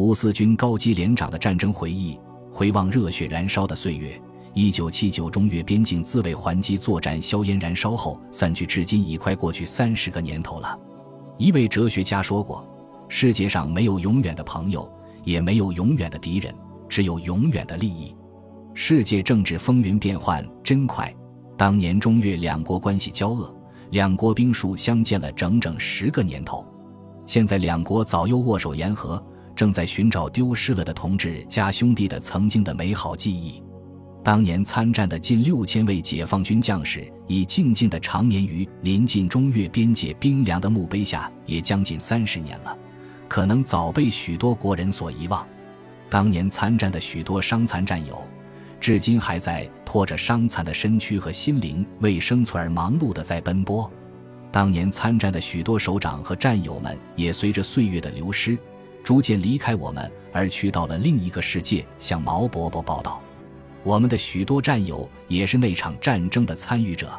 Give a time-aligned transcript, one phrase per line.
[0.00, 2.18] 五四军高级连长的战争回忆，
[2.50, 4.18] 回望热血燃烧的岁月。
[4.54, 10.74] 一九七九中越边境自卫还击作战硝烟燃烧后散去，至今已快过去三十个年头了。
[11.36, 12.66] 一位哲学家说过
[13.10, 14.90] ：“世界上没有永远的朋友，
[15.22, 16.54] 也没有永远的敌人，
[16.88, 18.16] 只有永远的利益。”
[18.72, 21.14] 世界政治风云变幻真快，
[21.58, 23.54] 当年中越两国关系交恶，
[23.90, 26.64] 两国兵书相见了整整十个年头。
[27.26, 29.22] 现在两国早又握手言和，
[29.60, 33.62] 正在寻找丢失了的同志家兄弟的曾经的美好记忆。
[34.24, 42.74] 当年参战的近六千位解放军将士，已静静地长眠于临近中越边界冰凉的墓碑下，也将近三十年了，
[43.28, 45.46] 可能早被许多国人所遗忘。
[46.08, 48.26] 当年参战的许多伤残战友，
[48.80, 53.92] 至今还在拖着伤残的身躯和心灵，为生存而忙碌地在奔波。
[54.50, 58.56] 当年参战的许多首长和战友们，也随着岁月的流失，
[59.02, 63.20] 逐渐离开我们，而去到了另一个世界，向毛伯伯报道。
[63.82, 67.10] 我们的许多战友也是那场战争的参与者，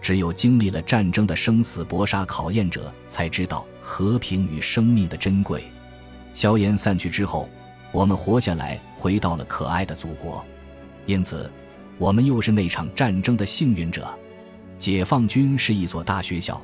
[0.00, 5.62] 只有经历了战争的生死搏杀考验者，才知道和平与生命的珍贵。
[6.32, 7.48] 硝烟散去之后，
[7.90, 10.44] 我们活下来，回到了可爱的祖国，
[11.04, 11.50] 因此，
[11.98, 14.06] 我们又是那场战争的幸运者。
[14.78, 16.62] 解放军是一所大学校，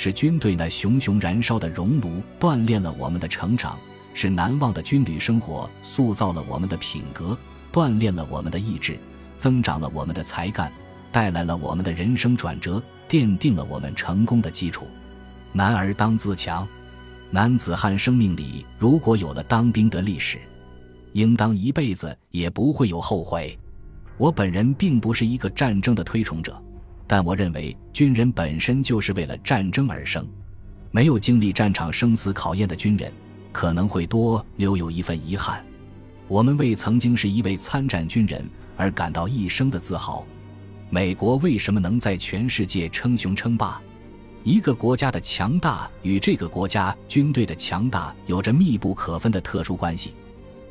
[0.00, 3.72] 是军队那熊熊燃烧的熔炉，锻炼了我们的成长；
[4.14, 7.36] 是难忘的军旅生活，塑造了我们的品格。
[7.72, 8.96] 锻炼了我们的意志，
[9.36, 10.70] 增长了我们的才干，
[11.10, 14.86] 带来了我们的人生转折，奠定了我们成功的基础。
[15.52, 16.64] 男儿当自强，
[17.32, 20.38] 男子汉生命里如果有了当兵的历史，
[21.12, 23.58] 应当一辈子也不会有后悔。
[24.16, 26.56] 我本人并不是一个战争的推崇者，
[27.08, 30.24] 但我认为军人本身就是为了战争而生。
[30.90, 33.12] 没有经历战场生死考验的军人，
[33.50, 35.64] 可能会多留有一份遗憾。
[36.28, 40.24] 我们为曾经是一位参战军人而感到一生的自豪。
[40.90, 43.80] 美国为什么能在全世界称雄称霸？
[44.44, 50.14] 一个国家的强大与这个国家军队的强大有着密不可分的特殊关系。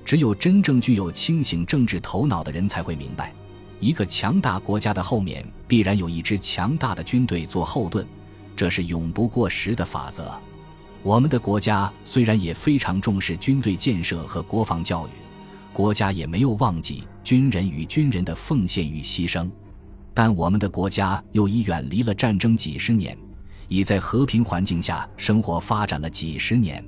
[0.03, 3.33] 只有真正具有清醒政治头脑的人才会明白，
[3.79, 8.05] 一个强大国家的后面必然有一支强大的军队做后盾，
[8.55, 10.31] 这是永不过时的法则。
[11.03, 15.11] 我们的国家虽然也非常重视军队建设和国防教育。
[15.71, 19.47] 国家也没有忘记军人与军人的奉献与牺牲，
[20.11, 23.15] 但我们的国家又已远离了战争几十年，
[23.67, 26.83] 已在和平环境下生活发展了几十年。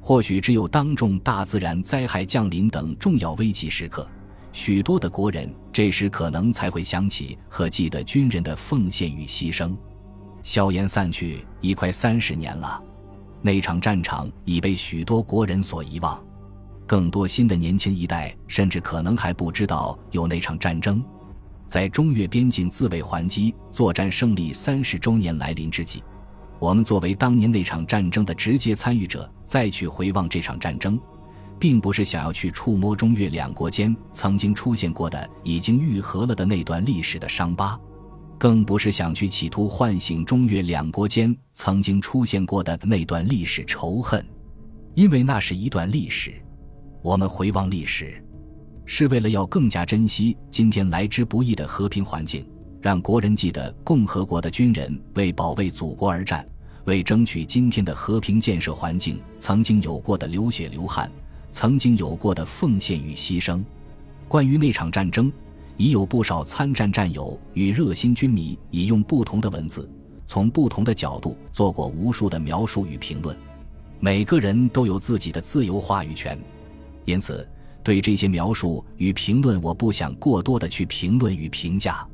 [0.00, 4.08] 或许只有当众大自然灾害降临等重要危急时刻，
[4.52, 9.76] 许多的国人这时可能才会想起和记得军人的奉献与牺牲。
[10.42, 12.82] 硝烟散去，已快三十年了，
[13.42, 16.18] 那场战场已被许多国人所遗忘。
[16.86, 21.00] 更多新的年轻一代甚至可能还不知道有那场战争，
[21.64, 26.02] 在中越边境自卫还击作战胜利三十周年来临之际，
[26.58, 30.98] 我们作为当年那场战争的直接参与者，再去回望这场战争，
[31.60, 37.78] 并不是想要去触摸中越两国间曾经出现过的已经愈合了的那段历史的伤疤，
[38.38, 44.24] 更不是想去企图唤醒中越两国间曾经出现过的那段历史仇恨，
[44.94, 46.32] 因为那是一段历史。
[47.02, 48.24] 我们回望历史，
[48.86, 52.44] 是为了要更加珍惜今天来之不易的和平环境，
[52.80, 56.46] 让国人记得共和国的军人为保卫祖国而战，
[56.86, 61.10] 为争取今天的和平建设环境曾经有过的流血流汗，
[61.52, 63.62] 曾经有过的奉献与牺牲。
[64.28, 65.32] 关于那场战争，
[65.76, 69.90] 已有不少参战战友与热心军迷已用不同的文字，
[70.26, 73.36] 从不同的角度做过无数的描述与评论。
[73.98, 76.38] 每个人都有自己的自由话语权。
[77.04, 77.46] 因此，
[77.82, 82.06] 对这些描述与评论，我不想过多的去评论与评价。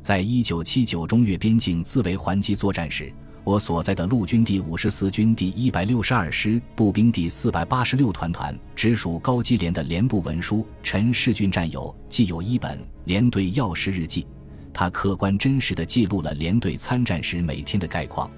[0.00, 3.12] 在一九七九中越边境自卫还击作战时，
[3.46, 14.26] 我所在的陆军第五十四军第一百六十二师步兵第四百八十六团团直属高机连的连部文书陈世俊战友既有一本连队要事日记，
[14.74, 18.28] 他客观真实的记录了连队参战时每天的概况。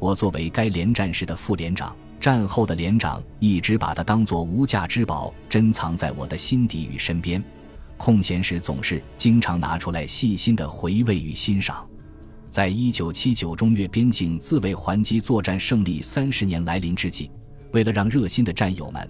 [0.00, 1.94] 我作为该连战士的副连长。
[2.18, 7.40] 战后的连长一直把它当作无价之宝，珍藏在我的心底与身边。
[7.96, 11.86] 空闲时总是经常拿出来细心的回味与欣赏。
[12.56, 17.30] 在一九七九中越边境自卫还击作战胜利三十年来临之际，
[17.72, 19.06] 为了让热心的战友们、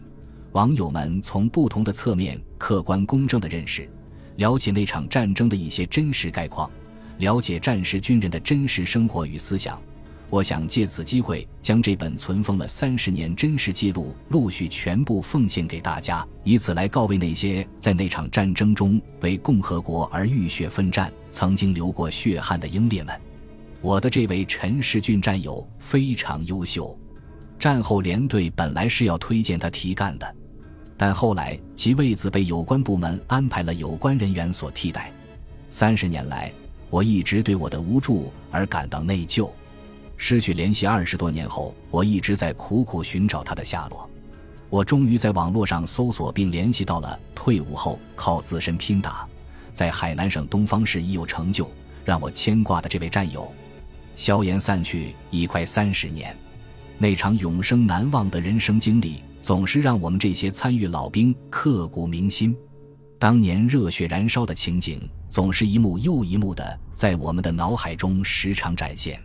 [0.50, 3.88] 网友们从不同的侧面客观公正的认识、
[4.34, 6.68] 了解那场战争的一些真实概况，
[7.18, 9.80] 了解战时军人的真实生活与思想。
[10.28, 23.16] 我想借此机会将这本存封了三十年真实记录陆续全部奉献给大家，以此来告慰那些在那场战争中为共和国而浴血奋战、曾经流过血汗的英烈们。
[23.86, 26.98] 我的这位陈世俊战友非常优秀，
[27.56, 30.34] 战后连队本来是要推荐他提干的，
[30.96, 35.12] 但后来其位子被有关部门安排了有关人员所替代。
[35.70, 36.52] 三十年来，
[36.90, 39.48] 我一直对我的无助而感到内疚。
[40.16, 44.10] 失去联系二十多年后，我一直在苦苦寻找他的下落。
[44.68, 49.28] 我终于在网络上搜索并联系到了退伍后靠自身拼打，
[49.72, 51.70] 在海南省东方市已有成就、
[52.04, 53.48] 让我牵挂的这位战友。
[54.16, 56.34] 硝烟散去已快三十年，
[56.98, 62.56] 那场永生难忘的人生经历，总是让我们这些参与老兵刻骨铭心。
[63.18, 69.20] 当年热血燃烧的情景，总是一幕又一幕的在我们的脑海中时常展现。